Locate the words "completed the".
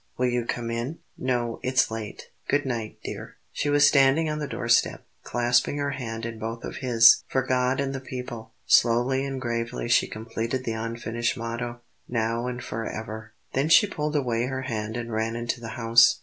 10.07-10.73